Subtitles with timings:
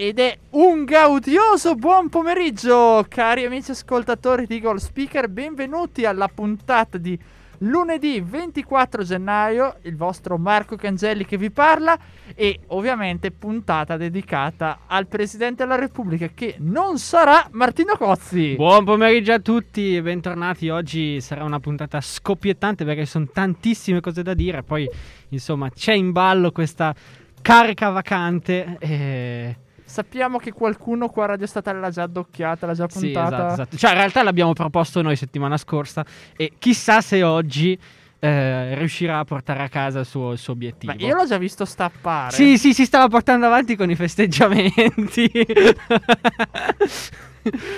[0.00, 5.28] Ed è un gaudioso buon pomeriggio, cari amici ascoltatori di Goal Speaker.
[5.28, 7.18] Benvenuti alla puntata di
[7.62, 9.78] lunedì 24 gennaio.
[9.82, 11.98] Il vostro Marco Cangelli che vi parla.
[12.36, 18.54] E ovviamente puntata dedicata al Presidente della Repubblica, che non sarà Martino Cozzi.
[18.54, 20.68] Buon pomeriggio a tutti e bentornati.
[20.68, 24.62] Oggi sarà una puntata scoppiettante perché sono tantissime cose da dire.
[24.62, 24.88] Poi,
[25.30, 26.94] insomma, c'è in ballo questa
[27.42, 28.76] carica vacante.
[28.78, 29.56] E
[29.88, 33.36] Sappiamo che qualcuno qua a Radio Statale l'ha già addocchiata, l'ha già Sì, puntata.
[33.36, 33.76] esatto, esatto.
[33.78, 36.04] Cioè, in realtà l'abbiamo proposto noi settimana scorsa
[36.36, 37.78] e chissà se oggi
[38.18, 40.92] eh, riuscirà a portare a casa il suo, il suo obiettivo.
[40.92, 42.34] Ma io l'ho già visto stappare.
[42.34, 45.30] Sì, sì, si stava portando avanti con i festeggiamenti.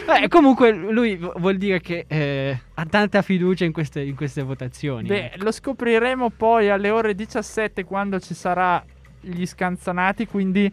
[0.05, 4.43] Beh, comunque lui vu- vuol dire che eh, ha tanta fiducia in queste, in queste
[4.43, 5.07] votazioni.
[5.07, 5.45] Beh, ecco.
[5.45, 8.85] lo scopriremo poi alle ore 17 quando ci sarà
[9.21, 10.69] gli scanzonati, quindi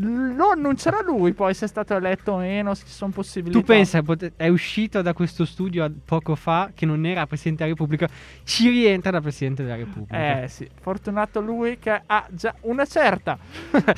[0.00, 3.58] lo annuncerà lui poi se è stato eletto o meno, se ci sono possibilità.
[3.58, 4.02] Tu pensa,
[4.36, 8.08] è uscito da questo studio poco fa che non era Presidente della Repubblica,
[8.44, 10.42] ci rientra da Presidente della Repubblica.
[10.42, 13.38] Eh sì, fortunato lui che ha già una certa.
[13.72, 13.92] Ma,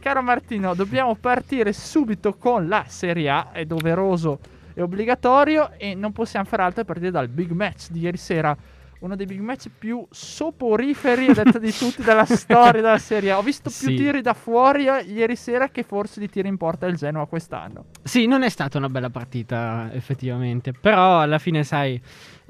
[0.00, 4.40] caro Martino, dobbiamo partire subito con la Serie A, è doveroso
[4.74, 8.56] e obbligatorio e non possiamo fare altro che partire dal big match di ieri sera.
[9.00, 13.32] Uno dei big match più soporiferi a detta di tutti della storia della Serie.
[13.32, 13.94] Ho visto più Sì.
[13.94, 17.84] tiri da fuori eh, ieri sera che forse di tiri in porta del Genoa quest'anno.
[18.02, 22.00] Sì, non è stata una bella partita effettivamente, però alla fine sai,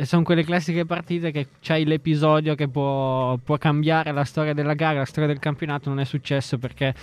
[0.02, 5.00] sono quelle classiche partite che c'hai l'episodio che può, può cambiare la storia della gara,
[5.00, 6.94] la storia del campionato, non è successo perché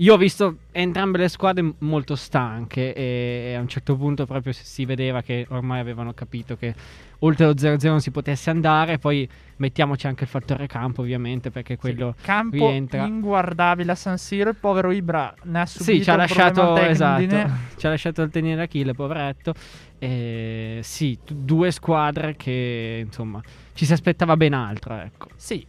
[0.00, 4.86] io ho visto entrambe le squadre molto stanche e a un certo punto proprio si-
[4.86, 6.74] vedeva che ormai avevano capito che
[7.18, 11.76] oltre lo 0-0 non si potesse andare, poi mettiamoci anche il fattore campo ovviamente perché
[11.76, 12.14] quello...
[12.16, 13.04] Sì, campo rientra.
[13.04, 14.48] inguardabile a San Siro.
[14.48, 18.30] Il povero Ibra ne ha subito Sì, ci ha lasciato, esatto, ci ha lasciato il
[18.30, 19.52] tenere Achille, poveretto.
[19.98, 23.42] E sì, t- due squadre che insomma
[23.74, 25.28] ci si aspettava ben altro, ecco.
[25.36, 25.66] Sì,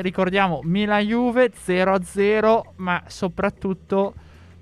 [0.00, 4.14] ricordiamo Milan-Juve 0-0, ma soprattutto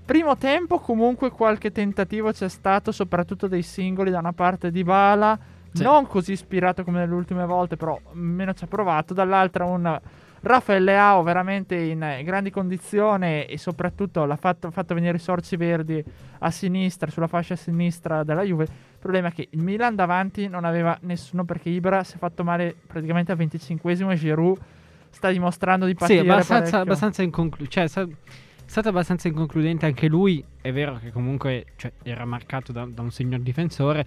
[0.05, 5.37] primo tempo comunque qualche tentativo c'è stato, soprattutto dei singoli da una parte di Bala,
[5.73, 5.83] Sì.
[5.83, 9.99] non così ispirato come nelle ultime volte, però meno ci ha provato, dall'altra un
[10.39, 16.01] Rafael Leao veramente in grandi condizioni e soprattutto l'ha fatto, fatto venire i sorci verdi
[16.39, 18.63] a sinistra, sulla fascia sinistra della Juve.
[18.65, 22.43] Il problema è che il Milan davanti non aveva nessuno perché Ibra si è fatto
[22.43, 24.57] male praticamente al 25esimo e Giroud
[25.17, 30.07] sta dimostrando di Sì, patire abbastanza, abbastanza inconclu- cioè, sa- è stato abbastanza inconcludente anche
[30.07, 30.43] lui.
[30.61, 34.05] È vero che comunque cioè, era marcato da, da un signor difensore.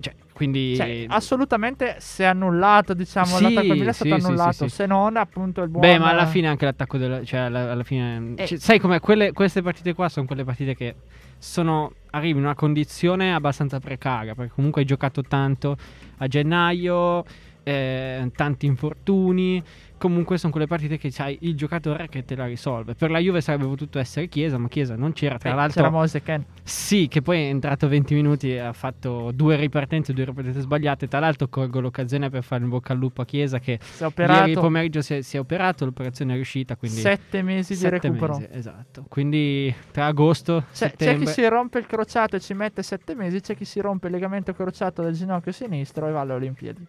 [0.00, 4.20] Cioè, quindi Cioè, assolutamente si è annullato, diciamo, Sì, l'attacco al Milan è stato sì,
[4.20, 4.74] sì, annullato, sì, sì.
[4.74, 7.24] se non appunto il buon Beh, ma alla fine anche l'attacco della.
[7.24, 8.34] Cioè, alla, alla fine.
[8.36, 8.46] Eh.
[8.46, 9.00] cioè, sai com'è?
[9.00, 10.94] Quelle, queste partite qua sono quelle partite che
[11.38, 11.92] sono.
[12.10, 14.34] Arrivi in una condizione abbastanza precaria.
[14.34, 15.76] Perché comunque hai giocato tanto
[16.18, 17.24] a gennaio.
[17.66, 19.62] eh, tanti infortuni.
[20.04, 22.94] Comunque sono quelle partite che c'hai il giocatore che te la risolve.
[22.94, 25.38] Per la Juve sarebbe potuto essere Chiesa, ma Chiesa non c'era.
[25.38, 26.44] Tra Eh, l'altro, c'era Moise Ken.
[26.62, 31.08] sì, che poi è entrato 20 minuti e ha fatto due ripartenze, due ripartenze sbagliate.
[31.08, 33.78] Tra l'altro, colgo l'occasione per fare in bocca al lupo a Chiesa che
[34.18, 37.98] Ieri pomeriggio si è, si è operato, l'operazione è riuscita, quindi sette mesi di sette
[38.08, 38.34] recupero.
[38.34, 39.06] mesi, esatto.
[39.08, 43.40] Quindi tra agosto, C'è, c'è chi si rompe il crociato e ci mette sette mesi,
[43.40, 46.84] c'è chi si rompe il legamento crociato del ginocchio sinistro e va alle Olimpiadi.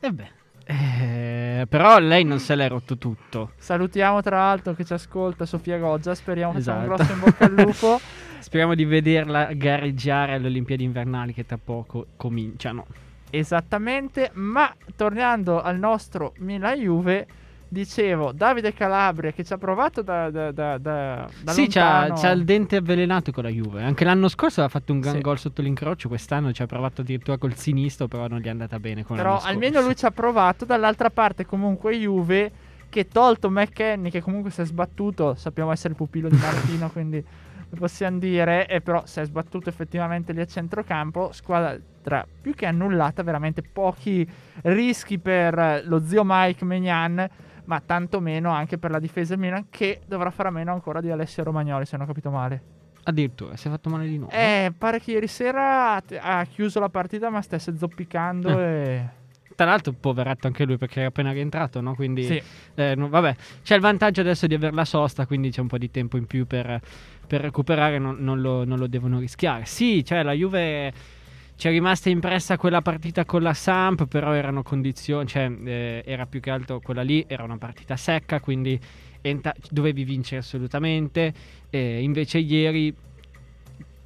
[0.00, 0.30] beh,
[0.68, 3.52] eh, però lei non se l'è rotto tutto.
[3.56, 6.96] Salutiamo tra l'altro che ci ascolta Sofia Goggia, speriamo che sia un Esatto.
[6.96, 8.00] grosso in bocca al lupo.
[8.40, 12.86] Speriamo di vederla gareggiare alle Olimpiadi invernali che tra poco cominciano.
[13.30, 17.26] Esattamente, ma tornando al nostro Milan-Juve,
[17.68, 22.44] dicevo, Davide Calabria che ci ha provato da, da, da, da, sì, c'ha, c'ha il
[22.44, 23.82] dente avvelenato con la Juve.
[23.82, 25.20] Anche l'anno scorso aveva fatto un gran Sì.
[25.20, 26.08] gol sotto l'incrocio.
[26.08, 29.04] Quest'anno ci ha provato addirittura col sinistro, però non gli è andata bene.
[29.04, 30.64] Con Però almeno lui ci ha provato.
[30.64, 32.50] Dall'altra parte, comunque, Juve
[32.88, 35.34] che tolto McKenny, che comunque si è sbattuto.
[35.34, 37.22] Sappiamo essere il pupillo di Martino, quindi
[37.76, 38.66] possiamo dire.
[38.68, 41.32] E però si è sbattuto effettivamente lì a centrocampo.
[41.32, 44.26] Squadra più che annullata, veramente pochi
[44.62, 47.28] rischi per lo zio Mike Megnan.
[47.66, 51.10] Ma tanto meno anche per la difesa Milan, che dovrà fare a meno ancora di
[51.10, 52.62] Alessio Romagnoli, se non ho capito male.
[53.04, 54.32] Addirittura, si è fatto male di nuovo.
[54.32, 59.08] Eh, pare che ieri sera ha- chiuso la partita ma stesse zoppicando e...
[59.54, 61.94] Tra l'altro, poveretto anche lui perché era appena rientrato, no?
[61.94, 62.42] Quindi, Sì.
[62.74, 65.78] eh, no, vabbè, c'è il vantaggio adesso di avere la sosta, quindi c'è un po'
[65.78, 66.78] di tempo in più per,
[67.26, 69.64] per recuperare, non, non lo, non lo devono rischiare.
[69.64, 70.92] Sì, cioè la Juve
[71.56, 76.26] ci è rimasta impressa quella partita con la Samp, però erano condizioni, cioè eh, era
[76.26, 78.78] più che altro quella lì, era una partita secca, quindi
[79.22, 81.32] enta- dovevi vincere assolutamente.
[81.70, 82.94] E invece ieri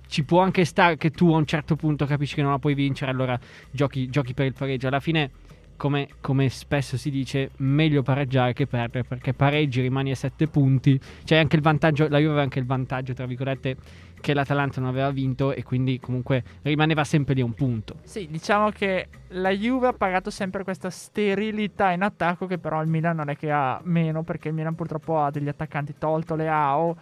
[0.06, 2.75] ci può anche stare che tu a un certo punto capisci che non la puoi
[2.75, 3.38] vincere, allora
[3.70, 4.87] giochi, giochi per il pareggio.
[4.87, 5.31] Alla fine,
[5.76, 11.00] come, come spesso si dice, meglio pareggiare che perdere, perché pareggi rimani a 7 punti.
[11.25, 13.76] C'è anche il vantaggio, la Juve aveva anche il vantaggio, tra virgolette,
[14.20, 17.96] che l'Atalanta non aveva vinto e quindi comunque rimaneva sempre lì un punto.
[18.02, 22.88] Sì, diciamo che la Juve ha pagato sempre questa sterilità in attacco che però il
[22.88, 26.96] Milan non è che ha meno perché il Milan purtroppo ha degli attaccanti tolto Leao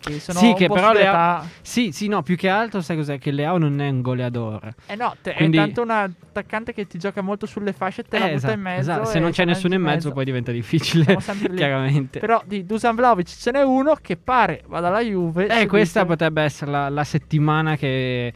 [0.00, 1.46] che sono Sì, che però sull'età.
[1.62, 3.18] Sì, sì, no, più che altro sai cos'è?
[3.18, 4.72] Che Leao non è un goleador.
[4.86, 8.04] Eh no, te- Quindi- è tanto un attaccante che ti gioca molto sulle fasce e
[8.04, 8.80] te la Eh, butta esatto, in mezzo.
[8.80, 9.04] esatto.
[9.04, 11.16] Se non c'è la nessuno in metti mezzo, poi diventa difficile,
[11.54, 12.18] chiaramente.
[12.18, 15.46] Però di Dusan Vlaovic ce n'è uno che pare vada alla Juve.
[15.48, 18.32] Eh, questa dice- potrebbe essere la, la settimana che...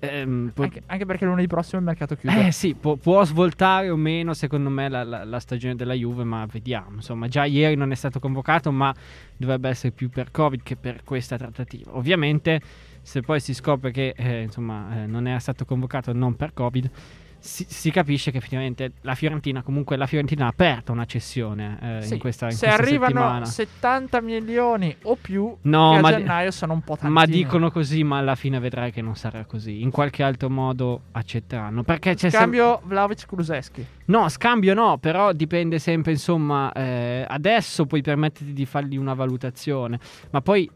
[0.00, 2.46] ehm, po- anche, anche perché lunedì prossimo il mercato chiude.
[2.48, 6.24] Eh sì, può, può svoltare o meno secondo me la, la- la stagione della Juve,
[6.24, 6.96] ma vediamo.
[6.96, 8.94] Insomma, già ieri non è stato convocato, ma
[9.36, 11.96] dovrebbe essere più per Covid che per questa trattativa.
[11.96, 12.60] Ovviamente,
[13.02, 16.90] se poi si scopre che eh, insomma, eh, non è stato convocato non per Covid,
[17.40, 22.02] si, si capisce che effettivamente la Fiorentina, comunque la Fiorentina ha aperto una cessione eh,
[22.02, 23.44] Sì, in questa, in se questa arrivano settimana.
[23.44, 27.12] 70 milioni o più, No, a ma- gennaio sono un po' tantini.
[27.12, 29.82] Ma dicono così, ma alla fine vedrai che non sarà così.
[29.82, 31.82] In qualche altro modo accetteranno.
[31.84, 32.30] Perché c'è.
[32.30, 33.86] Scambio Vlaovic Kuluseschi.
[34.06, 39.98] No, scambio no, però dipende sempre, insomma, eh, adesso puoi permetterti di fargli una valutazione,
[40.30, 40.68] ma poi,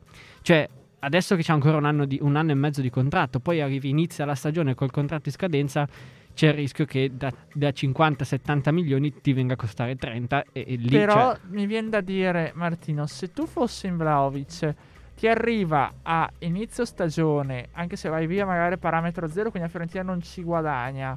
[0.42, 0.68] cioè,
[1.00, 3.88] adesso che c'è ancora un anno, di- un anno e mezzo di contratto, poi arrivi,
[3.88, 5.88] inizia la stagione col contratto in scadenza,
[6.34, 10.74] c'è il rischio che da, da 50-70 milioni ti venga a costare 30 e, e
[10.76, 10.88] lì...
[10.88, 14.74] Però cioè, mi viene da dire, Martino, se tu fossi in Vlaovic,
[15.14, 20.02] ti arriva a inizio stagione, anche se vai via magari parametro zero, quindi la Fiorentina
[20.02, 21.16] non ci guadagna.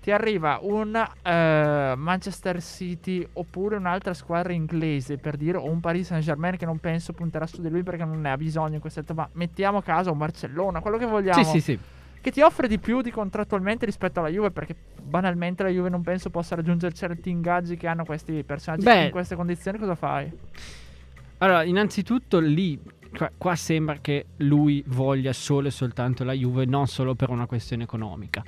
[0.00, 6.08] Ti arriva un eh, Manchester City oppure un'altra squadra inglese per dire, o un Paris
[6.08, 8.80] Saint Germain che non penso punterà su di lui perché non ne ha bisogno in
[8.80, 11.44] questa età, ma mettiamo a caso un Barcellona, quello che vogliamo.
[11.44, 11.78] sì, sì, sì.
[12.22, 16.02] Che ti offre di più di contrattualmente rispetto alla Juve perché banalmente la Juve non
[16.02, 19.04] penso possa raggiungere certi ingaggi che hanno questi personaggi Beh.
[19.06, 20.30] in queste condizioni cosa fai?
[21.38, 22.78] Allora, innanzitutto lì,
[23.16, 27.46] qua, qua sembra che lui voglia solo e soltanto la Juve, non solo per una
[27.46, 28.44] questione economica.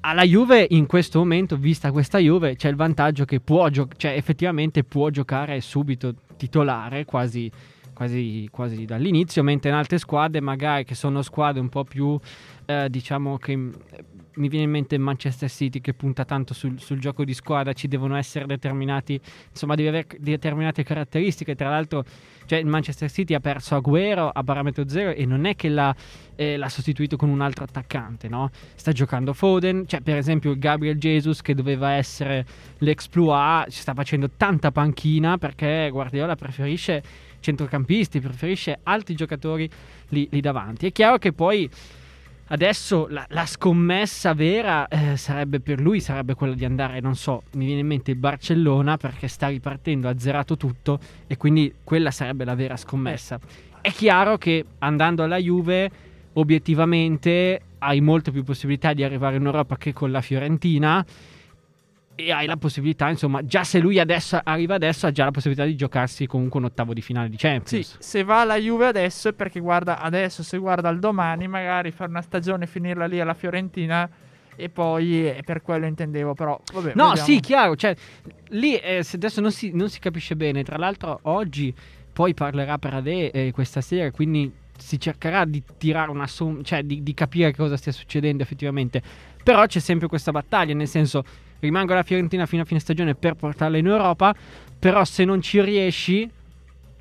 [0.00, 4.12] Alla Juve in questo momento, vista questa Juve, c'è il vantaggio che può gio- cioè
[4.12, 7.50] effettivamente può giocare subito titolare, quasi,
[7.94, 12.16] quasi, quasi dall'inizio, mentre in altre squadre, magari che sono squadre un po' più,
[12.66, 13.72] eh, diciamo che mm,
[14.36, 17.88] mi viene in mente Manchester City che punta tanto sul, sul gioco di squadra, ci
[17.88, 19.18] devono essere determinati,
[19.50, 21.54] insomma, devi avere determinate caratteristiche.
[21.54, 22.04] Tra l'altro,
[22.44, 25.94] cioè, il Manchester City ha perso Agüero a parametro zero e non è che l'ha,
[26.34, 28.50] eh, l'ha sostituito con un altro attaccante, no?
[28.74, 32.44] Sta giocando Foden, cioè, per esempio, Gabriel Jesus che doveva essere
[32.78, 37.02] l'exploit, ci sta facendo tanta panchina perché Guardiola preferisce
[37.40, 39.68] centrocampisti, preferisce altri giocatori
[40.08, 40.86] lì, lì davanti.
[40.86, 41.70] È chiaro che poi
[42.48, 47.42] adesso la, la scommessa vera eh, sarebbe per lui sarebbe quella di andare, non so,
[47.52, 52.10] mi viene in mente il Barcellona perché sta ripartendo, ha zerato tutto e quindi quella
[52.10, 53.38] sarebbe la vera scommessa.
[53.80, 55.90] È chiaro che andando alla Juve
[56.34, 61.04] obiettivamente hai molte più possibilità di arrivare in Europa che con la Fiorentina
[62.18, 65.64] e hai la possibilità, insomma, già se lui adesso arriva adesso ha già la possibilità
[65.66, 67.96] di giocarsi comunque un ottavo di finale di Sì, Champions.
[67.98, 72.10] se va alla Juve adesso è perché guarda adesso, se guarda al domani magari fare
[72.10, 74.08] una stagione finirla lì alla Fiorentina
[74.56, 77.28] e poi è per quello intendevo però vabbè, No, vediamo.
[77.28, 77.94] sì, chiaro, cioè
[78.48, 81.74] lì eh, adesso non si, non si capisce bene, tra l'altro oggi
[82.12, 86.82] poi parlerà per Ade eh, questa sera, quindi si cercherà di tirare una somma, cioè
[86.82, 89.02] di, di capire cosa stia succedendo effettivamente,
[89.46, 91.22] però c'è sempre questa battaglia, nel senso
[91.60, 94.34] rimango alla Fiorentina fino a fine stagione per portarla in Europa,
[94.76, 96.28] però se non ci riesci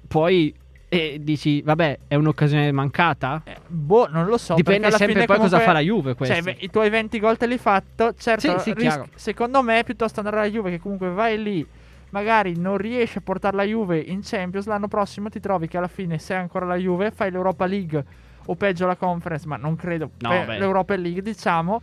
[0.08, 0.54] poi
[0.88, 3.42] eh, dici vabbè è un'occasione mancata?
[3.46, 4.54] Eh, boh, non lo so.
[4.54, 6.36] Dipende alla sempre fine poi cosa comunque- fa la Juve questo.
[6.44, 8.14] Cioè, i tuoi 20 gol te li hai fatto.
[8.16, 11.66] Certo, Sì, sì, ris- secondo me, piuttosto andare alla Juve, che comunque vai lì,
[12.12, 15.88] magari non riesci a portare la Juve in Champions, l'anno prossimo ti trovi che alla
[15.88, 18.06] fine sei ancora la Juve, fai l'Europa League
[18.46, 21.82] o peggio la Conference, ma non credo, No, pe- l'Europa League diciamo.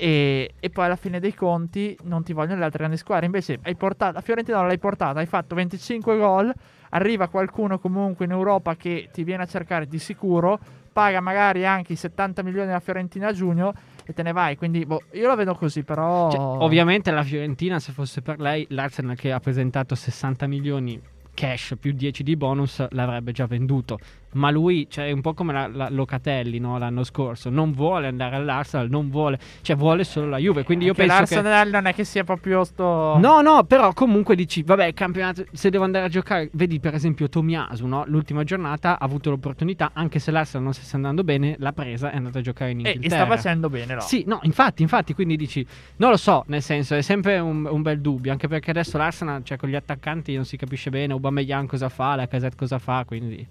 [0.00, 3.26] E, e poi alla fine dei conti non ti vogliono le altre grandi squadre.
[3.26, 6.50] Invece hai portato, a Fiorentina l'hai portata, hai fatto 25 gol.
[6.92, 10.58] Arriva qualcuno comunque in Europa che ti viene a cercare di sicuro.
[10.90, 13.74] paga magari anche i 70 milioni della Fiorentina a giugno
[14.06, 14.56] e te ne vai.
[14.56, 16.30] Quindi boh, io la vedo così, però.
[16.30, 20.98] Cioè, ovviamente la Fiorentina, se fosse per lei, l'Arsenal che ha presentato 60 milioni
[21.34, 23.98] cash più 10 di bonus l'avrebbe già venduto.
[24.32, 26.78] Ma lui, cioè, è un po' come la, la Locatelli no?
[26.78, 30.62] l'anno scorso, non vuole andare all'Arsenal, non vuole, cioè vuole solo la Juve.
[30.62, 31.70] Quindi io penso l'Arsenal che...
[31.70, 33.18] non è che sia proprio sto.
[33.18, 36.94] No, no, però comunque dici, vabbè, il campionato, se devo andare a giocare, vedi per
[36.94, 38.04] esempio Tomiasu, no?
[38.06, 42.10] l'ultima giornata ha avuto l'opportunità, anche se l'Arsenal non si sta andando bene, l'ha presa
[42.10, 43.22] e è andato a giocare in E, Inghilterra.
[43.22, 44.00] e sta facendo bene, no?
[44.00, 47.82] Sì, no, infatti, infatti, quindi dici, non lo so, nel senso, è sempre un, un
[47.82, 51.68] bel dubbio, anche perché adesso l'Arsenal, cioè con gli attaccanti non si capisce bene, Aubameyang
[51.68, 53.46] cosa fa, la Casette cosa fa, quindi...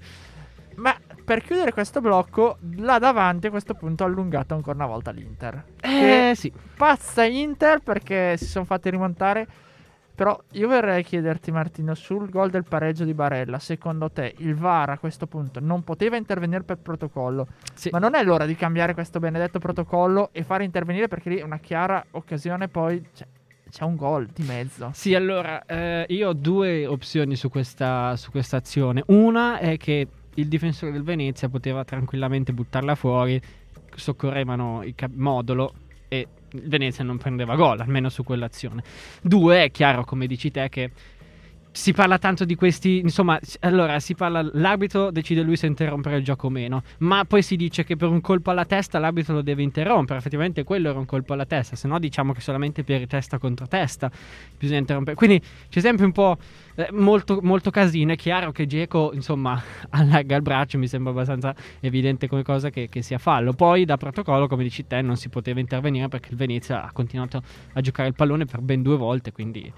[0.79, 5.11] Ma per chiudere questo blocco, là davanti a questo punto ha allungato ancora una volta
[5.11, 5.63] l'Inter.
[5.81, 9.47] Eh sì, pazza Inter perché si sono fatti rimontare.
[10.15, 14.89] Però io vorrei chiederti, Martino, sul gol del pareggio di Barella, secondo te il VAR
[14.89, 17.47] a questo punto non poteva intervenire per protocollo?
[17.73, 17.89] sì.
[17.89, 21.41] Ma non è l'ora di cambiare questo benedetto protocollo e fare intervenire perché lì è
[21.41, 23.27] una chiara occasione, poi cioè,
[23.69, 24.91] c'è un gol di mezzo.
[24.93, 29.03] Sì, allora, eh, io ho due opzioni su questa, su questa azione.
[29.07, 30.05] Una è che
[30.35, 33.41] il difensore del Venezia poteva tranquillamente buttarla fuori,
[33.95, 35.73] soccorrevano il cap- modulo
[36.07, 38.83] e il Venezia non prendeva gol, almeno su quell'azione.
[39.21, 40.91] Due, è chiaro, come dici te, che
[41.71, 46.23] si parla tanto di questi, insomma, allora si parla, l'arbitro decide lui se interrompere il
[46.23, 49.41] gioco o meno, ma poi si dice che per un colpo alla testa l'arbitro lo
[49.41, 53.05] deve interrompere, effettivamente quello era un colpo alla testa, se no diciamo che solamente per
[53.07, 54.11] testa contro testa
[54.57, 55.15] bisogna interrompere.
[55.15, 56.37] Quindi c'è sempre un po'
[56.75, 59.61] eh, molto, molto casino, è chiaro che Geco, insomma,
[59.91, 63.53] allarga il braccio, mi sembra abbastanza evidente come cosa che, che sia fallo.
[63.53, 67.41] Poi da protocollo, come dici te, non si poteva intervenire perché il Venezia ha continuato
[67.73, 69.71] a giocare il pallone per ben due volte, quindi...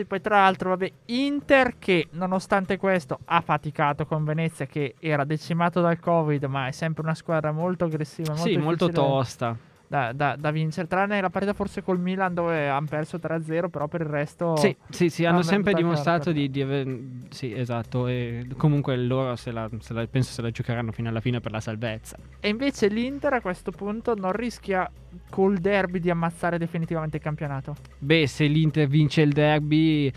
[0.00, 5.24] Sì, poi tra l'altro, vabbè, Inter che nonostante questo ha faticato con Venezia che era
[5.24, 9.54] decimato dal Covid, ma è sempre una squadra molto aggressiva, molto sì, molto tosta.
[9.90, 13.88] Da, da- da vincere, tranne la partita forse col Milan dove hanno perso 3-0, però
[13.88, 14.54] per il resto...
[14.54, 16.98] Sì, sì, sì, hanno sempre dimostrato di, di aver...
[17.30, 21.18] Sì, esatto, e comunque loro se la, se la- penso se la giocheranno fino alla
[21.18, 22.16] fine per la salvezza.
[22.38, 24.88] E invece l'Inter a questo punto non rischia
[25.28, 27.74] col derby di ammazzare definitivamente il campionato.
[27.98, 30.08] Beh, se l'Inter vince il derby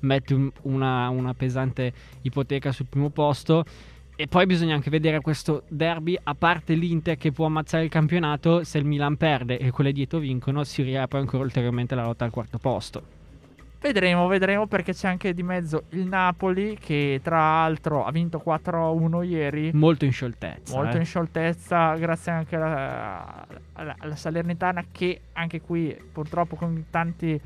[0.00, 3.64] mette un- una, una pesante ipoteca sul primo posto.
[4.20, 8.64] E poi bisogna anche vedere questo derby, a parte l'Inter che può ammazzare il campionato,
[8.64, 12.30] se il Milan perde e quelle dietro vincono, si riapre ancora ulteriormente la lotta al
[12.30, 13.02] quarto posto.
[13.80, 19.24] Vedremo, vedremo perché c'è anche di mezzo il Napoli che tra l'altro ha vinto 4-1
[19.24, 19.70] ieri.
[19.72, 20.76] Molto in scioltezza.
[20.76, 20.98] Molto eh.
[20.98, 27.40] in scioltezza, grazie anche alla, alla- alla Salernitana che anche qui purtroppo con tanti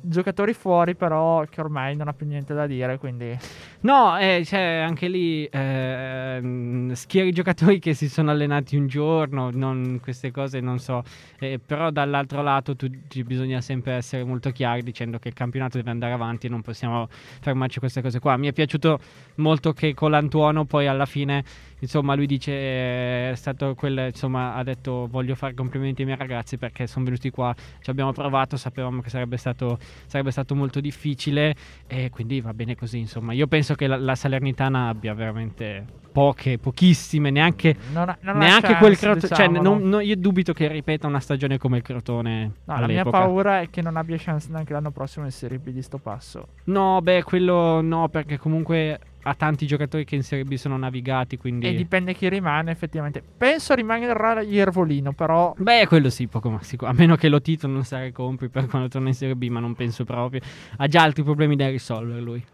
[0.00, 3.36] giocatori fuori però che ormai non ha più niente da dire, quindi
[3.80, 9.98] No, eh, cioè, anche lì ehm, schieri giocatori che si sono allenati un giorno, non-
[10.02, 11.02] queste cose non so,
[11.38, 12.88] Eh, però dall'altro lato tu,
[13.24, 17.78] bisogna sempre essere molto chiari dicendo che il campionato deve andare avanti non possiamo fermarci
[17.78, 18.36] queste cose qua.
[18.36, 18.98] Mi è piaciuto
[19.36, 21.44] molto che Colantuono poi alla fine,
[21.80, 26.18] insomma, lui dice eh, è stato quel, insomma, ha detto voglio fare complimenti ai miei
[26.18, 30.80] ragazzi perché sono venuti qua, ci abbiamo provato, sapevamo che sarebbe stato, sarebbe stato molto
[30.80, 31.54] difficile
[31.86, 33.32] e quindi va bene così, insomma.
[33.32, 38.68] Io penso che la, la Salernitana abbia veramente poche, pochissime, neanche, non ha, non neanche
[38.68, 39.20] chance, quel Crotone.
[39.20, 39.62] Cioè, diciamolo.
[39.62, 43.60] non- non- io dubito che ripeta una stagione come il Crotone No, la mia paura
[43.60, 46.48] è che non abbia chance neanche l'anno prossimo in Serie B di sto passo.
[46.64, 51.36] No, beh, quello no, perché comunque ha tanti giocatori che in Serie B sono navigati,
[51.36, 51.66] quindi...
[51.66, 53.20] E dipende chi rimane effettivamente.
[53.36, 56.90] Penso rimarrà Iervolino, però Beh, quello sì, poco ma sicuro.
[56.92, 59.58] A meno che lo Tito non ne compri per quando torna in Serie B, ma
[59.58, 60.40] non penso proprio.
[60.76, 62.44] Ha già altri problemi da risolvere lui.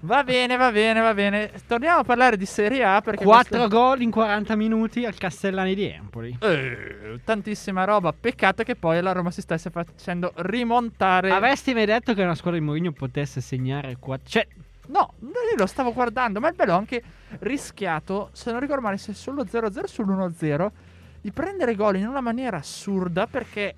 [0.00, 1.50] va bene, va bene, va bene.
[1.66, 5.74] Torniamo a parlare di Serie A perché 4 questo- gol in 40 minuti al Castellani
[5.74, 6.36] di Empoli.
[6.42, 8.12] Eh, tantissima roba.
[8.12, 11.30] Peccato che poi la Roma si stesse facendo rimontare.
[11.30, 14.28] Avresti mai detto che una squadra di Mourinho potesse segnare 4...
[14.28, 14.46] Cioè,
[14.88, 17.02] No, io lo stavo guardando, ma il bello anche
[17.40, 20.70] rischiato, se non ricordo male, se sullo 0-0 sull'1-0,
[21.20, 23.76] di prendere gol in una maniera assurda perché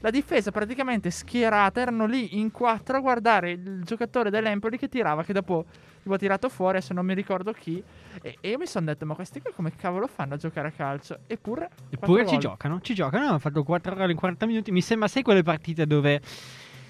[0.00, 5.24] la difesa praticamente schierata, erano lì in quattro a guardare il giocatore dell'Empoli che tirava,
[5.24, 5.64] che dopo
[6.02, 7.82] tipo, ha tirato fuori, adesso non mi ricordo chi,
[8.22, 10.70] e, e io mi sono detto, ma questi qui come cavolo fanno a giocare a
[10.70, 11.18] calcio?
[11.26, 11.70] Eppure...
[11.90, 12.40] Eppure ci gol.
[12.40, 13.26] giocano, ci giocano.
[13.26, 14.70] Hanno fatto 4 gol in 40 minuti.
[14.70, 16.20] Mi sembra, sai, quelle partite dove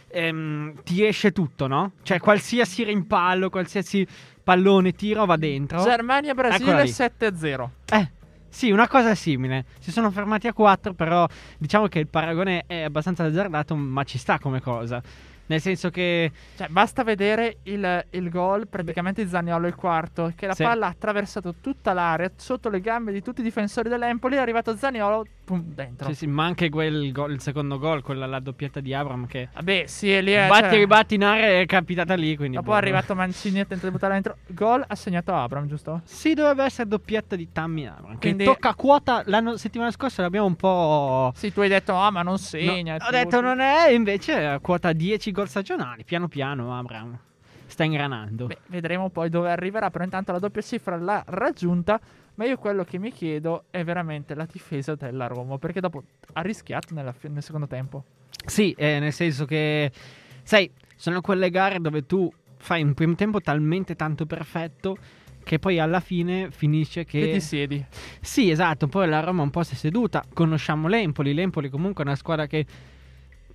[0.09, 1.93] ehm, ti esce tutto, no?
[2.03, 4.07] Cioè, qualsiasi rimpallo, qualsiasi
[4.43, 5.83] pallone tiro va dentro.
[5.83, 6.91] Germania-Brasile Eccola lì.
[6.91, 7.69] 7-0.
[7.91, 8.11] Eh,
[8.49, 9.65] sì, una cosa simile.
[9.81, 11.27] Si sono fermati a 4, però
[11.59, 15.03] diciamo che il paragone è abbastanza azzardato, ma ci sta come cosa.
[15.49, 20.47] Nel senso che Cioè, basta vedere il, il gol praticamente di Zaniolo il quarto, che
[20.47, 20.65] la Sì.
[20.65, 24.75] palla ha attraversato tutta l'area, sotto le gambe di tutti i difensori dell'Empoli, è arrivato
[24.77, 26.09] Zaniolo, pum, dentro.
[26.09, 29.49] sì, sì, ma anche quel gol- il secondo gol, quella la doppietta di Abram che
[29.55, 30.49] Vabbè, sì, lì è...
[30.49, 32.75] batti e cioè, ribatti in area è capitata lì, quindi Dopo boh.
[32.75, 34.37] è arrivato Mancini e tenta di buttarla dentro.
[34.49, 36.01] Gol assegnato a Abram, giusto?
[36.05, 40.47] Sì, dovrebbe essere doppietta di Tammy Abram, Quindi- che tocca quota l'anno settimana scorsa l'abbiamo
[40.47, 42.97] un po' Sì, tu hai detto, ah, ma non No, segna.
[42.97, 46.05] ho tu- detto non è, invece a quota 10 gol stagionali.
[46.05, 47.17] Piano piano Abram
[47.69, 48.47] sta ingranando.
[48.47, 52.01] Beh, vedremo poi dove arriverà, però intanto la doppia cifra l'ha raggiunta.
[52.37, 56.03] Ma io quello che mi chiedo è veramente la difesa della Roma, perché dopo
[56.35, 58.05] ha rischiato nella nel secondo tempo.
[58.45, 59.91] Sì, eh, nel senso che,
[60.43, 64.97] sai, sono quelle gare dove tu fai un primo tempo talmente tanto perfetto
[65.45, 67.33] che poi alla fine finisce Che che...
[67.33, 67.85] ti siedi.
[68.21, 70.25] Sì, esatto, poi la Roma un po' si è seduta.
[70.35, 72.67] Conosciamo l'Empoli, l'Empoli comunque è una squadra che...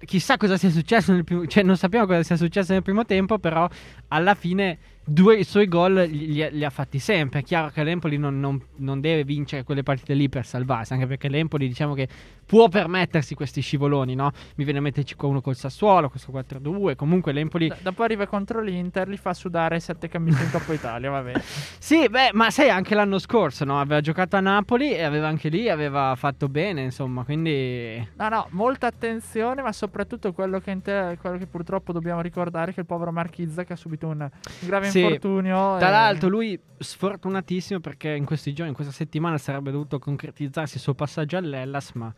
[0.04, 1.46] Chissà cosa sia successo nel primo...
[1.46, 3.70] Cioè, non sappiamo cosa sia successo nel primo tempo, però
[4.08, 7.40] alla fine due i suoi gol li, li ha fatti sempre.
[7.40, 11.08] È chiaro che l'Empoli non, non- non deve vincere quelle partite lì per salvarsi, anche
[11.08, 12.08] perché l'Empoli diciamo che
[12.46, 14.32] può permettersi questi scivoloni, no?
[14.56, 17.70] Mi viene a metterci uno col Sassuolo, questo 4-2, comunque l'Empoli...
[17.70, 21.34] D- dopo arriva contro l'Inter, li fa sudare sette camicie in Coppa Italia, vabbè.
[21.80, 23.80] Sì, beh, ma sai, anche l'anno scorso, no?
[23.80, 28.06] Aveva giocato a Napoli e aveva anche lì, aveva fatto bene, insomma, quindi...
[28.18, 32.74] No, no, molta attenzione, ma soprattutto quello che, inte- quello che purtroppo dobbiamo ricordare è
[32.74, 34.30] che il povero Marchizza che ha subito un
[34.60, 35.00] grave Sì.
[35.00, 35.78] infortunio.
[35.78, 40.76] Tra e- l'altro, lui sfortunatissimo perché in questi giorni, in questa settimana, sarebbe dovuto concretizzarsi
[40.76, 42.14] il suo passaggio all'Ellas, ma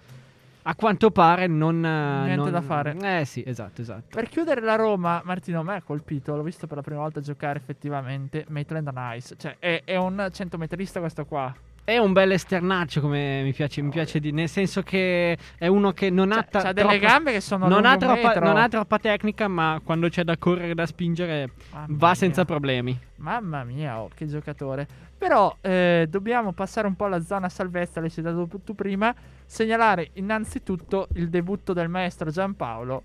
[0.65, 1.80] a quanto pare non.
[1.80, 2.96] Niente non- da fare.
[3.20, 4.08] Eh sì, esatto, esatto.
[4.10, 7.20] Per chiudere la Roma, Martino, a me ha colpito, l'ho visto per la prima volta
[7.20, 9.36] giocare effettivamente Maitland Nice.
[9.38, 11.53] Cioè, è, è un centometrista questo qua.
[11.86, 15.92] È un bel esternaccio, come mi piace, mi piace di, nel senso che è uno
[15.92, 18.56] che non ha, Cioè, ta- c'ha delle troppa- gambe che sono non ha, troppa, non
[18.56, 22.16] ha troppa tecnica, ma quando c'è da correre e da spingere Mamma va mia.
[22.16, 22.98] senza problemi.
[23.18, 24.88] Mamma mia, oh, che giocatore.
[25.18, 29.13] Però eh, dobbiamo passare un po' alla zona salvezza, l'hai citato tu- prima.
[29.46, 33.04] Segnalare innanzitutto il debutto del maestro Giampaolo.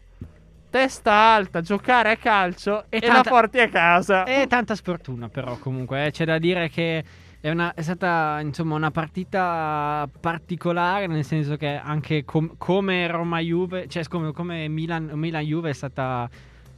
[0.70, 4.22] Testa alta, giocare a calcio e, E la tanta- porti a casa.
[4.24, 6.06] È tanta sfortuna, però, comunque.
[6.06, 6.10] eh.
[6.12, 7.02] C'è da dire che
[7.40, 13.86] è, una- è stata insomma una partita particolare, nel senso che anche com- come Roma-Juve,
[13.88, 16.28] cioè come, come Milan- Milan-Juve è stata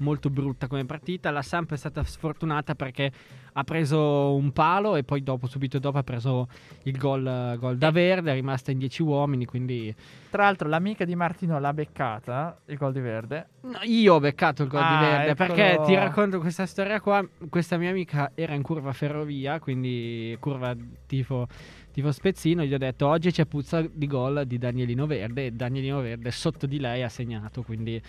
[0.00, 1.30] molto brutta come partita.
[1.30, 3.10] La Samp è stata sfortunata perché
[3.52, 6.48] ha preso un palo e poi dopo, subito dopo, ha preso
[6.84, 9.94] il gol, gol da Verde, è rimasta in 10 uomini, quindi...
[10.30, 13.48] Tra l'altro, l'amica di Martino l'ha beccata, il gol di Verde.
[13.62, 15.54] No, io ho beccato il gol Ah, di Verde eccolo.
[15.54, 17.26] perché ti racconto questa storia qua.
[17.48, 20.74] Questa mia amica era in curva ferrovia, quindi curva
[21.06, 21.48] tifo,
[21.92, 22.64] tifo spezzino.
[22.64, 26.66] Gli ho detto oggi c'è puzza di gol di Danielino Verde e Danielino Verde sotto
[26.66, 28.00] di lei ha segnato, quindi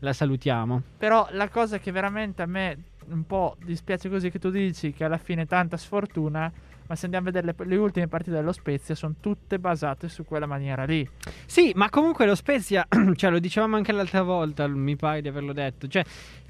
[0.00, 0.82] la salutiamo.
[0.98, 5.04] Però la cosa che veramente a me un po' dispiace così che tu dici che
[5.04, 6.50] alla fine tanta sfortuna,
[6.86, 10.24] ma se andiamo a vedere le, le ultime partite dello Spezia sono tutte basate su
[10.24, 11.08] quella maniera lì.
[11.46, 15.52] Sì, ma comunque lo Spezia, cioè lo dicevamo anche l'altra volta, mi pare di averlo
[15.52, 16.04] detto, cioè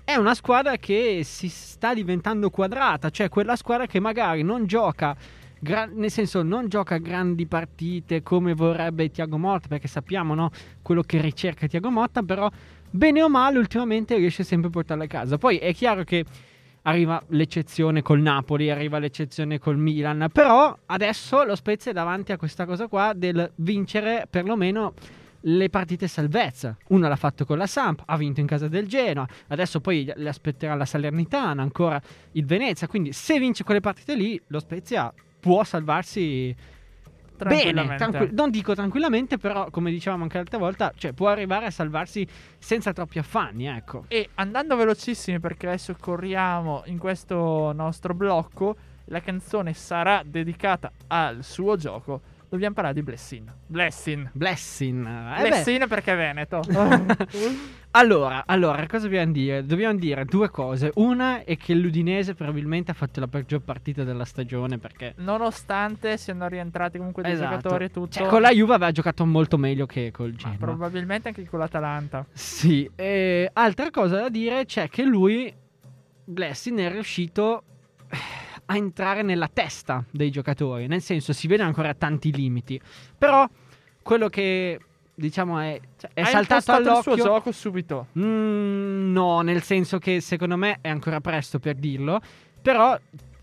[0.04, 5.16] è una squadra che si sta diventando quadrata, cioè quella squadra che magari non gioca,
[5.58, 10.50] gra- nel senso non gioca grandi partite come vorrebbe Tiago Motta, perché sappiamo no,
[10.82, 12.50] quello che ricerca Tiago Motta, però
[12.90, 15.38] bene o male ultimamente riesce sempre a portarla a casa.
[15.38, 16.24] Poi è chiaro che
[16.82, 22.36] arriva l'eccezione col Napoli, arriva l'eccezione col Milan, però adesso lo Spezia è davanti a
[22.36, 24.94] questa cosa qua del vincere perlomeno
[25.44, 26.76] le partite salvezza.
[26.88, 30.28] Uno l'ha fatto con la Samp, ha vinto in casa del Genoa, adesso poi le
[30.28, 32.00] aspetterà la Salernitana, ancora
[32.32, 36.54] il Venezia, quindi se vince quelle partite lì lo Spezia può salvarsi
[37.48, 41.70] bene, tranqui- non dico tranquillamente, però come dicevamo anche l'altra volta, cioè può arrivare a
[41.70, 42.26] salvarsi
[42.58, 44.04] senza troppi affanni, ecco.
[44.08, 48.76] E andando velocissimi perché adesso corriamo in questo nostro blocco,
[49.06, 52.20] la canzone sarà dedicata al suo gioco.
[52.50, 53.50] Dobbiamo parlare di Blessin.
[53.68, 54.28] Blessin.
[54.32, 55.06] Blessing.
[55.06, 55.48] Eh beh.
[55.48, 56.60] Blessin perché è Veneto.
[57.92, 59.66] Allora, allora, cosa dobbiamo dire?
[59.66, 60.92] Dobbiamo dire due cose.
[60.94, 66.46] Una è che l'Udinese probabilmente ha fatto la peggior partita della stagione perché Nonostante siano
[66.46, 67.56] rientrati comunque dei Esatto.
[67.56, 68.10] giocatori e tutto.
[68.12, 70.56] Cioè, con la Juve aveva giocato molto meglio che col ma Genoa.
[70.58, 72.24] probabilmente anche con l'Atalanta.
[72.32, 75.52] Sì, e altra cosa da dire c'è che lui,
[76.26, 77.64] Blessing, è riuscito
[78.70, 82.80] a entrare nella testa dei giocatori, nel senso si vede ancora tanti limiti,
[83.18, 83.46] però
[84.00, 84.78] quello che
[85.12, 88.06] diciamo è, cioè, è saltato impostato il all'occhio suo gioco subito.
[88.16, 92.20] Mm, no, nel senso che secondo me è ancora presto per dirlo,
[92.62, 92.96] però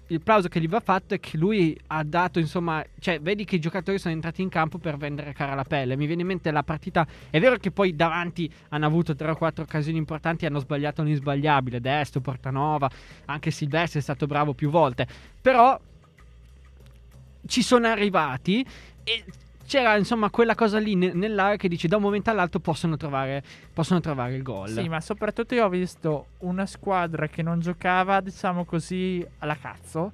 [0.07, 3.57] il plauso che gli va fatto è che lui ha dato, insomma, cioè, vedi che
[3.57, 5.97] i giocatori sono entrati in campo per vendere cara la pelle.
[5.97, 7.05] Mi viene in mente la partita.
[7.29, 11.81] È vero che poi davanti hanno avuto 3 o 4 occasioni importanti hanno sbagliato l'insbagliabile.
[11.81, 12.89] Destro, Portanova,
[13.25, 15.07] anche Silvestri è stato bravo più volte.
[15.41, 15.79] Però
[17.45, 18.65] ci sono arrivati
[19.03, 19.23] e
[19.67, 23.43] c'era insomma quella cosa lì ne- nell'area che dice da un momento all'altro possono trovare,
[23.73, 24.69] possono trovare il gol.
[24.69, 30.13] Sì, ma soprattutto io ho visto una squadra che non giocava, diciamo così, alla cazzo,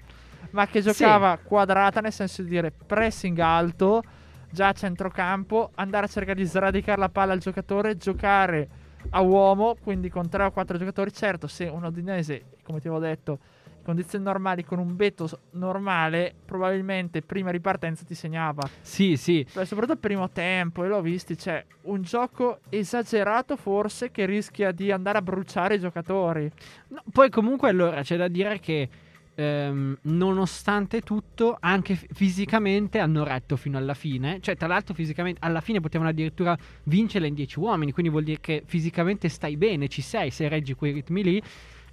[0.49, 4.01] ma che giocava quadrata, nel senso di dire pressing alto,
[4.49, 8.67] già a centrocampo, andare a cercare di sradicare la palla al giocatore, giocare
[9.11, 11.13] a uomo, quindi con 3 o 4 giocatori.
[11.13, 13.37] Certo, se un Udinese, come ti avevo detto,
[13.83, 18.67] condizioni normali, con un betto normale, probabilmente prima ripartenza ti segnava.
[18.81, 19.45] Sì, sì.
[19.53, 24.71] Beh, soprattutto il primo tempo, e l'ho visti, c'è un gioco esagerato forse che rischia
[24.71, 26.49] di andare a bruciare i giocatori.
[26.87, 28.89] No, poi comunque allora c'è da dire che
[29.35, 34.39] ehm, nonostante tutto anche f- fisicamente hanno retto fino alla fine.
[34.39, 38.39] Cioè tra l'altro fisicamente alla fine potevano addirittura vincere in 10 uomini, quindi vuol dire
[38.39, 41.41] che fisicamente stai bene, ci sei, se reggi quei ritmi lì.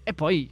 [0.03, 0.51] E poi...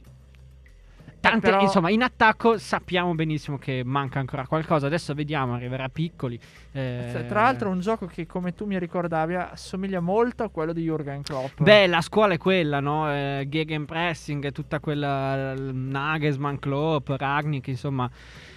[1.19, 4.87] Tante, però- insomma, in attacco sappiamo benissimo che manca ancora qualcosa.
[4.87, 6.39] Adesso vediamo, arriverà Piccoli.
[6.71, 10.87] eh, tra l'altro un gioco che come tu mi ricordavi assomiglia molto a quello di
[10.87, 11.61] Jürgen Klopp.
[11.61, 13.11] Beh, la scuola è quella, no?
[13.11, 18.09] Eh, Gegenpressing, tutta quella Nagelsmann, Klopp, Ragnick, insomma,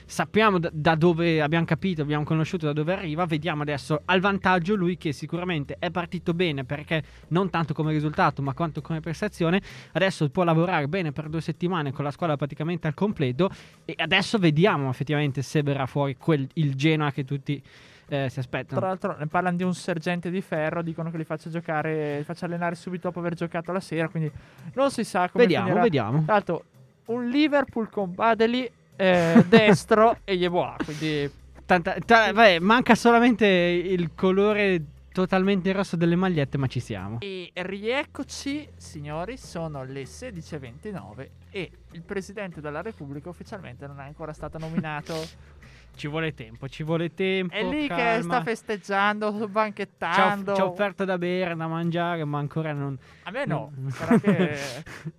[0.07, 4.75] sappiamo da, da dove abbiamo capito, abbiamo conosciuto da dove arriva, vediamo adesso al vantaggio
[4.75, 9.61] lui che sicuramente è partito bene perché non tanto come risultato, ma quanto come prestazione,
[9.93, 13.51] adesso può lavorare bene per due settimane con la squadra praticamente al completo
[13.85, 17.63] e adesso vediamo effettivamente se verrà fuori quel, il Genoa che tutti
[18.09, 18.79] eh, si aspettano.
[18.79, 22.25] Tra l'altro ne parlano di un sergente di ferro, dicono che li faccia giocare, li
[22.25, 24.31] faccia allenare subito dopo aver giocato la sera, quindi
[24.75, 25.83] non si sa come Vediamo, finirà.
[25.83, 26.23] vediamo.
[26.25, 26.65] Tra l'altro
[27.07, 31.31] un Liverpool con Badeli eh, destro e Yeboah, quindi
[31.65, 37.19] Tanta- ta- vabbè, manca solamente il colore totalmente rosso delle magliette, ma ci siamo.
[37.21, 44.33] E rieccoci, signori, sono le 16.29 e il Presidente della Repubblica ufficialmente non è ancora
[44.33, 45.15] stato nominato.
[45.95, 47.53] Ci vuole tempo, ci vuole tempo.
[47.55, 48.23] è lì che calma.
[48.23, 50.55] sta festeggiando, banchettando.
[50.55, 52.97] ci ha offerto da bere, da mangiare, ma ancora non.
[53.25, 53.91] A me no, No.
[53.91, 54.59] sarà che...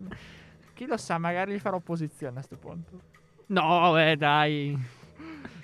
[0.73, 2.99] Chi lo sa, magari gli farò opposizione a questo punto.
[3.47, 4.77] No, eh, dai.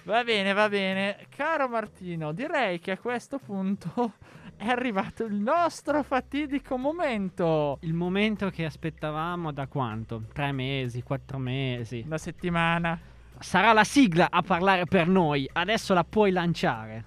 [0.04, 1.28] Va bene, va bene.
[1.30, 4.13] Caro Martino, direi che a questo punto
[4.58, 7.78] è arrivato il nostro fatidico momento.
[7.82, 10.24] Il momento che aspettavamo da quanto?
[10.34, 12.04] Tre mesi, quattro mesi.
[12.06, 13.00] Una settimana.
[13.39, 15.50] Sarà la sigla a parlare per noi.
[15.52, 17.06] Adesso la puoi lanciare.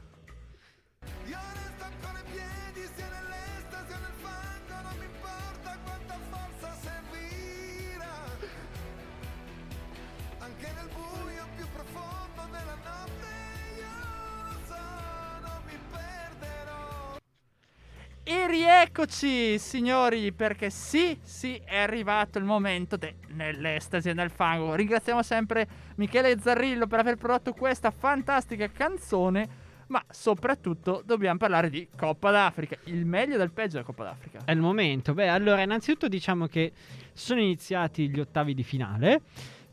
[18.24, 24.76] E rieccoci, signori, perché sì, sì, è arrivato il momento de- nell'estasi e nel fango.
[24.76, 29.70] Ringraziamo sempre Michele Zarrillo per aver prodotto questa fantastica canzone.
[29.88, 32.76] Ma soprattutto dobbiamo parlare di Coppa d'Africa.
[32.84, 34.38] Il meglio del peggio della Coppa d'Africa.
[34.44, 35.14] È il momento.
[35.14, 36.72] Beh, allora, innanzitutto diciamo che
[37.12, 39.20] sono iniziati gli ottavi di finale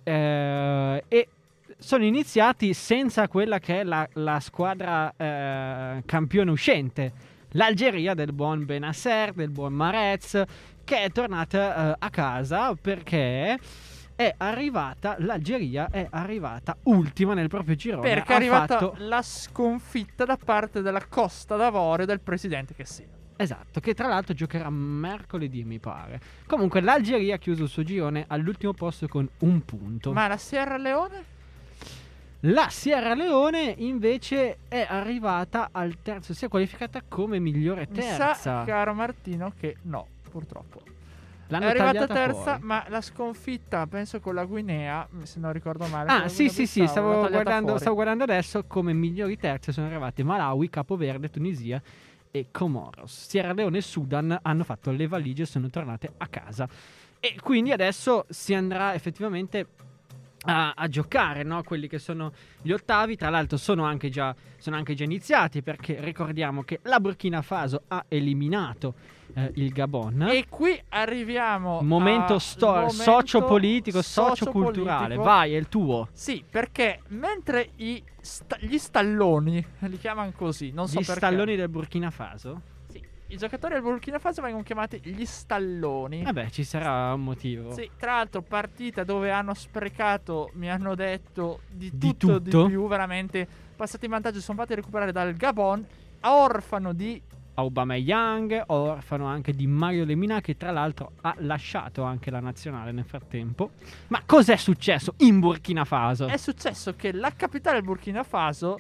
[0.04, 1.28] eh, e
[1.78, 7.14] sono iniziati senza quella che è la, la squadra eh, campione uscente,
[7.52, 10.42] l'Algeria del buon Benasser, del buon Marez,
[10.84, 13.58] che è tornata eh, a casa perché
[14.16, 18.08] è arrivata, l'Algeria è arrivata ultima nel proprio girone.
[18.08, 22.86] Perché è Ha arrivata fatto- la sconfitta da parte della Costa d'Avorio del presidente che
[22.86, 23.08] sia.
[23.38, 26.20] Esatto, che tra l'altro giocherà mercoledì, mi pare.
[26.46, 30.12] Comunque, l'Algeria ha chiuso il suo girone all'ultimo posto con un punto.
[30.12, 31.38] Ma la Sierra Leone?
[32.43, 38.34] La Sierra Leone invece è arrivata al terzo, si è qualificata come migliore Mi terza.
[38.34, 40.82] sa, caro Martino, che no, purtroppo.
[41.47, 42.63] L'hanno è arrivata terza, fuori.
[42.63, 46.10] ma la sconfitta, penso con la Guinea, se non ricordo male.
[46.12, 50.69] Ah, sì, sì, sì, stavo guardando, stavo guardando adesso come migliori terze sono arrivate Malawi,
[50.69, 51.82] Capoverde, Tunisia
[52.32, 53.28] e Comoros.
[53.28, 56.69] Sierra Leone e Sudan hanno fatto le valigie e sono tornate a casa.
[57.19, 59.67] E quindi adesso si andrà effettivamente
[60.45, 61.63] a, a giocare, no?
[61.63, 63.15] Quelli che sono gli ottavi.
[63.15, 67.84] Tra l'altro sono anche, già, sono anche già iniziati perché ricordiamo che la Burkina Faso
[67.88, 68.93] ha eliminato
[69.34, 70.23] eh, il Gabon.
[70.30, 75.15] E qui arriviamo Momento a- sto- momento sociopolitico, socioculturale.
[75.15, 76.08] Vai, è il tuo.
[76.13, 81.19] Sì, perché mentre i sta- gli stalloni, li chiamano così, non so Gli perché.
[81.25, 82.62] stalloni del Burkina Faso?
[83.32, 86.24] I giocatori del Burkina Faso vengono chiamati gli stalloni.
[86.24, 87.72] Vabbè, ci sarà un motivo.
[87.74, 92.63] Sì, tra l'altro partita dove hanno sprecato, mi hanno detto, di Di tutto, tutto?
[92.63, 93.48] di più, veramente.
[93.76, 95.86] Passati in vantaggio, sono fatti recuperare dal Gabon,
[96.22, 97.22] orfano di...
[97.54, 103.06] Aubameyang, orfano anche di Mario Lemina che tra l'altro ha lasciato anche la nazionale nel
[103.06, 103.72] frattempo.
[104.08, 106.26] Ma cos'è successo in Burkina Faso?
[106.26, 108.80] È successo che la capitale del Burkina Faso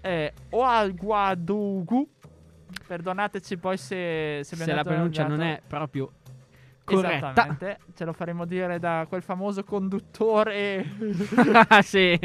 [0.00, 2.08] è Ouagadougou,
[2.86, 6.12] perdonateci poi se, se, Se la pronuncia non è proprio
[6.84, 7.30] corretta.
[7.30, 10.84] Esattamente, ce lo faremo dire da quel famoso conduttore
[11.82, 12.18] sì.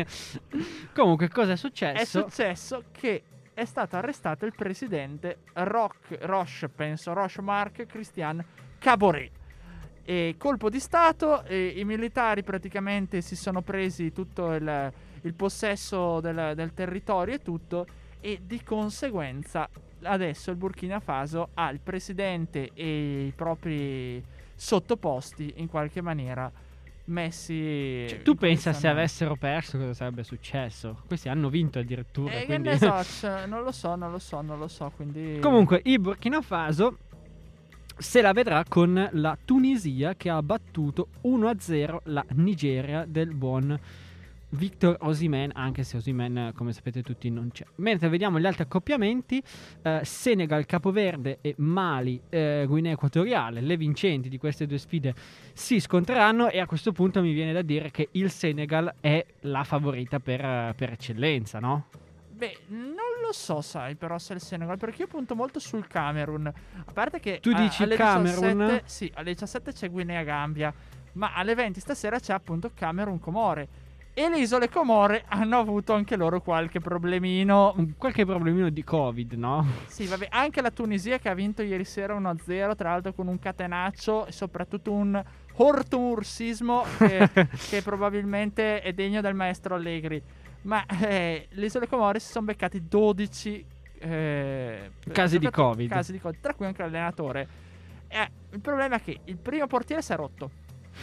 [0.93, 2.21] Comunque cosa è È successo?
[2.27, 8.43] successo che è stato arrestato il presidente Roch, Roche, penso, Roche Marc Christian
[8.77, 9.31] Caboret.
[10.03, 14.91] E colpo di Stato, e i militari praticamente si sono presi tutto il,
[15.21, 17.85] il possesso del, del territorio e tutto,
[18.19, 19.69] e di conseguenza
[20.03, 24.23] adesso il Burkina Faso ha il presidente e i propri
[24.55, 26.51] sottoposti in qualche maniera
[27.05, 28.05] messi.
[28.07, 31.01] Cioè, tu pensa se avessero perso cosa sarebbe successo?
[31.07, 32.33] Questi hanno vinto addirittura.
[32.33, 32.75] Eh, quindi...
[32.77, 34.91] so, non lo so, non lo so, non lo so.
[34.95, 35.39] Quindi.
[35.39, 36.97] Comunque, il Burkina Faso
[37.97, 43.77] se la vedrà con la Tunisia che ha battuto 1-0 la Nigeria del buon
[44.51, 47.65] Victor Osimen, anche se Osimen, come sapete tutti, non c'è.
[47.75, 49.41] Mentre vediamo gli altri accoppiamenti,
[49.83, 55.13] eh, Senegal, Capoverde e Mali, eh, Guinea Equatoriale, le vincenti di queste due sfide
[55.53, 59.63] si scontreranno e a questo punto mi viene da dire che il Senegal è la
[59.63, 61.85] favorita per, eh, per eccellenza, no?
[62.31, 66.47] Beh, non lo so, sai, però se il Senegal, perché io punto molto sul Camerun.
[66.47, 68.57] A parte che Tu a- dici alle Camerun?
[68.57, 70.73] 17, sì, alle 17 c'è Guinea Gambia,
[71.13, 73.67] ma alle 20 stasera c'è appunto Camerun Comore.
[74.19, 77.73] E le isole Comore hanno avuto anche loro qualche problemino.
[77.97, 79.65] Qualche problemino di Covid, no?
[79.87, 83.39] Sì, vabbè, anche la Tunisia che ha vinto ieri sera 1-0, tra l'altro con un
[83.39, 87.29] catenaccio e soprattutto un hortomursismo che,
[87.69, 90.21] che probabilmente è degno del maestro Allegri.
[90.63, 93.65] Ma eh, le isole Comore si sono beccati 12
[93.99, 95.89] eh, Casi di Covid.
[95.89, 97.47] casi di Covid, tra cui anche l'allenatore.
[98.09, 100.51] Eh, il problema è che il primo portiere si è rotto,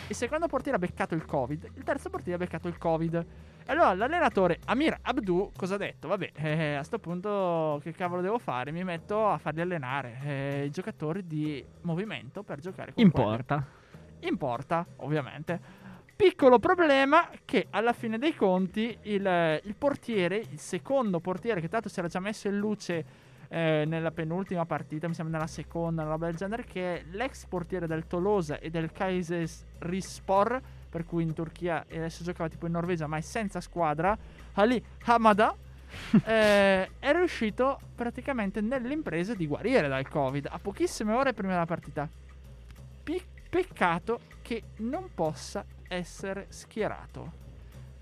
[0.09, 3.14] il secondo portiere ha beccato il Covid, il terzo portiere ha beccato il Covid.
[3.68, 6.06] E allora l'allenatore Amir Abdu cosa ha detto?
[6.06, 8.70] Vabbè, eh, a sto punto che cavolo devo fare?
[8.70, 13.28] Mi metto a farli allenare eh, i giocatori di movimento per giocare con In quelli.
[13.28, 13.66] porta.
[14.20, 15.61] In porta, ovviamente.
[16.14, 21.88] Piccolo problema che alla fine dei conti il, il portiere, il secondo portiere che tanto
[21.90, 23.04] si era già messo in luce
[23.48, 27.46] eh, nella penultima partita, mi sembra nella seconda, una roba del genere, che è l'ex
[27.46, 32.72] portiere del Tolosa e del Kayserispor, per cui in Turchia e adesso giocava tipo in
[32.72, 34.16] Norvegia, ma è senza squadra,
[34.54, 35.54] Ali Hamada.
[36.24, 42.09] eh, è riuscito praticamente nell'impresa di guarire dal Covid a pochissime ore prima della partita.
[43.02, 47.45] Pi- peccato che non possa essere schierato.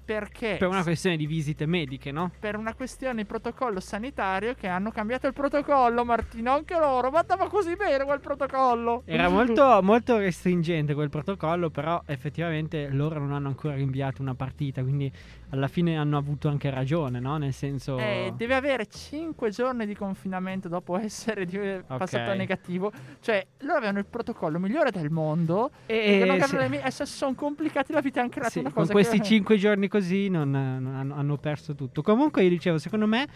[0.04, 2.30] Perché Per una questione di visite mediche, no?
[2.38, 7.20] per una questione di protocollo sanitario che hanno cambiato il protocollo, Martino, anche loro, ma
[7.20, 9.02] andava così bene quel protocollo.
[9.06, 14.82] Era molto, molto restringente quel protocollo, però effettivamente loro non hanno ancora rinviato una partita,
[14.82, 15.10] quindi
[15.54, 17.36] alla fine hanno avuto anche ragione, no?
[17.36, 17.96] Nel senso...
[17.98, 22.92] Eh, deve avere 5 giorni di confinamento dopo essere di- passato negativo.
[23.20, 25.70] Cioè, loro avevano il protocollo migliore del mondo.
[25.86, 28.70] E- E non problemi, adesso si sono complicati la vita e hanno creato Sì, una
[28.70, 29.24] con cosa questi che...
[29.24, 32.02] 5 giorni così non, non hanno perso tutto.
[32.02, 33.26] Comunque, io dicevo, secondo me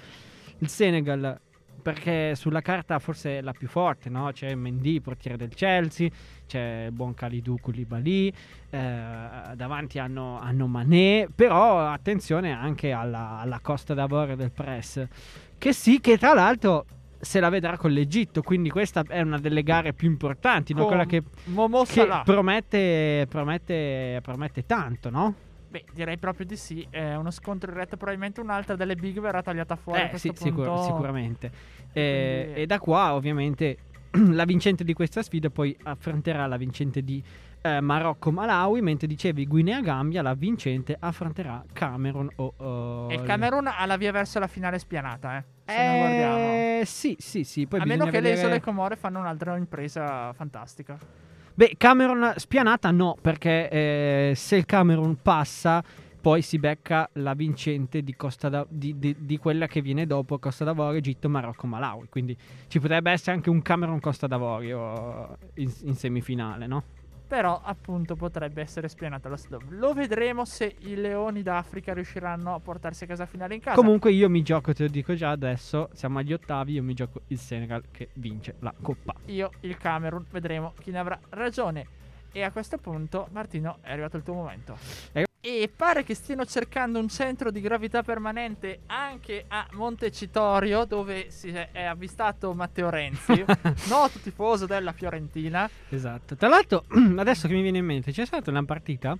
[0.59, 1.41] il Senegal,
[1.89, 4.31] perché sulla carta forse è la più forte, no?
[4.31, 6.11] C'è Mendy, portiere del Chelsea,
[6.47, 8.31] c'è il buon Kalidou Koulibaly,
[8.69, 8.91] eh,
[9.55, 15.07] davanti hanno, hanno Mané, però attenzione anche alla, alla Costa d'Avorio del press,
[15.57, 16.85] che sì, che tra l'altro
[17.19, 20.85] se la vedrà con l'Egitto, quindi questa è una delle gare più importanti, no?
[20.85, 21.23] Quella che,
[21.87, 25.35] che promette, promette, promette tanto, no?
[25.71, 26.87] Beh, direi proprio di sì.
[26.89, 27.97] È uno scontro diretto.
[27.97, 30.01] Probabilmente un'altra delle big verrà tagliata fuori.
[30.01, 31.51] Eh, sì, sicur- sicuramente.
[31.93, 33.77] Eh, Quindi- E da qua, ovviamente,
[34.33, 37.23] la vincente di questa sfida poi affronterà la vincente di
[37.61, 42.53] eh, Marocco-Malawi, mentre dicevi Guinea-Gambia, la vincente affronterà Camerun o...
[42.57, 45.45] o- E il Camerun ha la via verso la finale spianata, eh.
[45.67, 46.81] Se.
[46.81, 47.67] Eh, sì, sì, sì.
[47.67, 50.97] Poi a meno che le vedere- isole Comore fanno un'altra impresa fantastica.
[51.55, 55.83] Beh, Camerun spianata no, perché eh, se il Camerun passa,
[56.21, 60.39] poi si becca la vincente di, Costa d'A- di, di- di quella che viene dopo
[60.39, 62.09] Costa d'Avorio, Egitto, Marocco, Malawi.
[62.09, 66.85] Quindi ci potrebbe essere anche un Camerun-Costa d'Avorio in, in semifinale, no?
[67.29, 69.63] Però, appunto, potrebbe essere spianata lo stop.
[69.69, 73.77] Lo vedremo se i leoni d'Africa riusciranno a portarsi a casa finale in casa.
[73.77, 77.21] Comunque io mi gioco, te lo dico già adesso, siamo agli ottavi, io mi gioco
[77.27, 79.13] il Senegal che vince la Coppa.
[79.27, 81.87] io il Camerun, vedremo chi ne avrà ragione.
[82.33, 84.79] E a questo punto, Martino, è arrivato il tuo momento.
[85.13, 85.27] Eh.
[85.49, 91.49] E pare che stiano cercando un centro di gravità permanente anche a Montecitorio, dove si
[91.49, 93.43] è avvistato Matteo Renzi,
[93.89, 95.67] noto tifoso della Fiorentina.
[95.89, 96.37] Esatto.
[96.37, 96.85] Tra l'altro,
[97.17, 99.17] adesso che mi viene in mente, c'è stata una partita.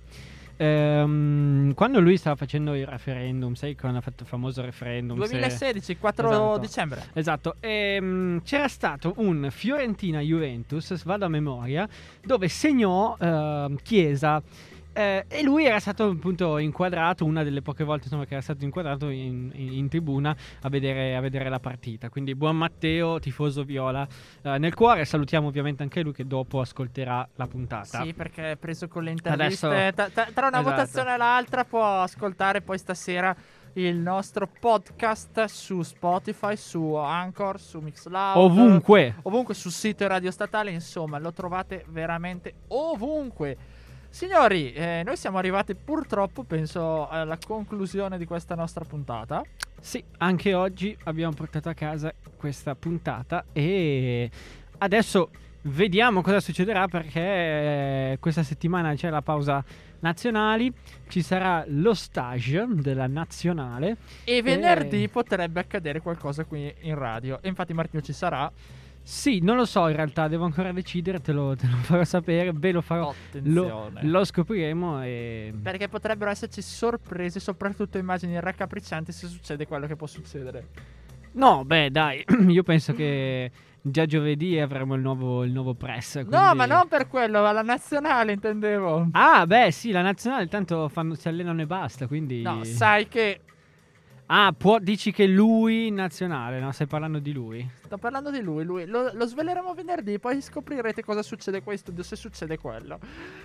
[0.55, 5.19] ehm, quando lui stava facendo il referendum, sai quando ha fatto il famoso referendum?
[5.23, 6.57] se- 2016, 4 Esatto.
[6.59, 7.03] dicembre.
[7.13, 11.87] Esatto, ehm, c'era stato un Fiorentina-Juventus, vado a memoria,
[12.21, 14.43] dove segnò ehm, Chiesa.
[14.99, 18.65] Eh, e lui era stato appunto inquadrato una delle poche volte insomma, che era stato
[18.65, 22.09] inquadrato in, in- in tribuna a vedere, a vedere la partita.
[22.09, 24.07] Quindi buon Matteo, tifoso viola
[24.41, 25.05] eh, nel cuore.
[25.05, 28.01] Salutiamo ovviamente anche lui che dopo ascolterà la puntata.
[28.03, 29.65] Sì, perché è preso con le interviste.
[29.67, 30.75] Adesso- Ta- ta- tra una Esatto.
[30.75, 33.35] votazione e l'altra può ascoltare poi stasera
[33.73, 38.35] il nostro podcast su Spotify, su Anchor, su Mixloud.
[38.37, 39.15] Ovunque.
[39.21, 43.57] Ovunque sul sito Radio Statale, insomma, lo trovate veramente ovunque.
[44.09, 49.43] Signori, eh, noi siamo arrivati purtroppo, penso, alla conclusione di questa nostra puntata.
[49.79, 54.29] Sì, anche oggi abbiamo portato a casa questa puntata e
[54.79, 55.29] adesso
[55.63, 59.63] vediamo cosa succederà perché eh, questa settimana c'è la pausa
[59.99, 60.73] nazionali,
[61.07, 63.97] ci sarà lo stage della nazionale.
[64.23, 67.39] E venerdì potrebbe accadere qualcosa qui in radio.
[67.41, 68.51] E infatti Martino ci sarà.
[69.09, 72.51] Sì, non lo so in realtà, devo ancora decidere, te lo, te lo farò sapere,
[72.53, 74.03] ve lo farò, lo, Attenzione.
[74.03, 75.51] lo scopriremo e...
[75.63, 80.67] Perché potrebbero esserci sorprese, soprattutto immagini raccapriccianti se succede quello che può succedere.
[81.31, 83.49] No, beh dai, io penso che
[83.81, 86.17] già giovedì avremo il nuovo, il nuovo press.
[86.17, 89.07] No, quindi- ma non per quello, alla nazionale intendevo.
[89.13, 92.43] Ah, beh, sì, la nazionale tanto fanno- si allenano e basta, quindi...
[92.43, 93.41] No, sai che
[94.31, 96.71] Ah, può, dici che lui nazionale, no?
[96.71, 97.67] Stai parlando di lui.
[97.83, 101.79] sto parlando di lui, lui lo, lo sveleremo venerdì, poi scoprirete cosa succede qua in
[101.79, 102.99] studio se succede quello.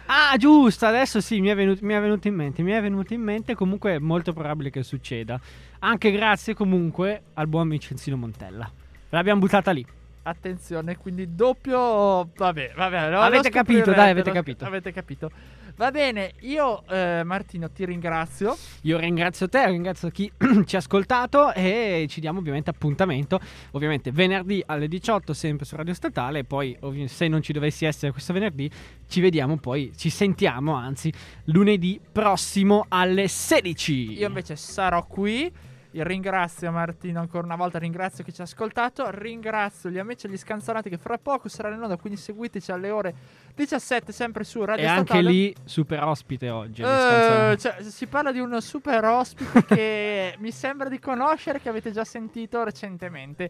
[0.07, 3.15] Ah, giusto, adesso sì, mi è, venuto, mi è venuto in mente, mi è venuto
[3.15, 5.41] in mente, comunque è molto probabile che succeda.
[5.79, 8.71] Anche grazie comunque al buon Vincenzino Montella.
[9.09, 9.87] L'abbiamo buttata lì.
[10.25, 12.29] Attenzione, quindi doppio.
[12.37, 12.97] Vabbè, vabbè.
[12.97, 14.67] Avete capito, dai, avete capito.
[14.67, 15.31] Avete capito.
[15.77, 18.57] Va bene, io, eh, Martino, ti ringrazio.
[18.83, 20.31] Io ringrazio te, ringrazio chi
[20.67, 23.41] ci ha ascoltato e ci diamo ovviamente appuntamento,
[23.73, 27.87] ovviamente venerdì alle 18 sempre su Radio Statale e poi ovvi- se non ci dovessi
[27.87, 28.71] essere questo venerdì
[29.09, 31.13] ci vediamo poi, ci sentiamo anzi
[31.47, 34.13] lunedì prossimo alle 16.
[34.13, 35.53] Io invece sarò qui.
[35.95, 40.31] Io ringrazio Martino ancora una volta, ringrazio chi ci ha ascoltato, ringrazio gli amici e
[40.31, 43.15] gli scanzonati che fra poco saranno in onda, quindi seguiteci alle ore
[43.55, 45.31] 17 sempre su Radio e anche Statale.
[45.31, 46.83] lì super ospite oggi.
[46.83, 51.93] distanza- cioè, si parla di un super ospite che mi sembra di conoscere, che avete
[51.93, 53.49] già sentito recentemente.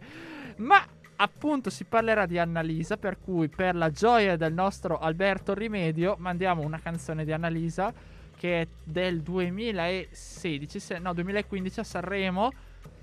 [0.57, 0.85] Ma
[1.17, 6.61] appunto si parlerà di Annalisa, per cui per la gioia del nostro Alberto Rimedio mandiamo
[6.61, 7.91] una canzone di Annalisa
[8.45, 12.53] che è del 2016, se- no 2015 a Sanremo,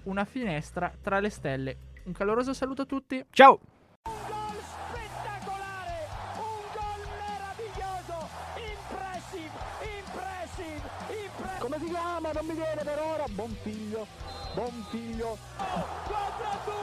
[0.04, 1.78] una finestra tra le stelle.
[2.04, 3.26] Un caloroso saluto a tutti.
[3.32, 3.60] Ciao!
[4.04, 5.98] Un gol spettacolare,
[6.38, 9.50] un gol meraviglioso, impressive,
[9.98, 11.58] impressive, impressive.
[11.58, 12.32] Come si chiama?
[12.34, 13.26] Non mi viene per ora.
[13.32, 14.06] Buon figlio.
[14.54, 15.38] Buon figlio.
[15.58, 16.74] 4 a 2,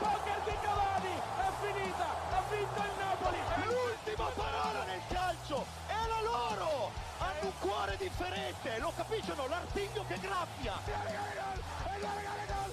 [0.00, 3.38] poker di Cavani, è finita, ha vinto il Napoli.
[3.68, 5.79] L'ultima parola nel calcio
[8.00, 10.72] differente, lo capiscono, l'artiglio che graffia.
[10.86, 12.69] E la regala gol!